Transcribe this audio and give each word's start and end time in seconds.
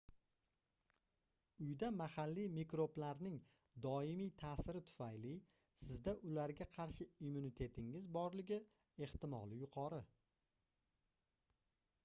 uyda 1.63 1.87
mahalliy 1.97 2.45
mikroblarning 2.53 3.35
doimiy 3.85 4.31
taʼsiri 4.43 4.81
tufayli 4.87 5.33
sizda 5.89 6.15
ularga 6.29 6.67
qarshi 6.77 7.07
immunitetingiz 7.27 8.07
borligi 8.17 8.59
ehtimoli 9.09 9.61
yuqori 9.61 10.01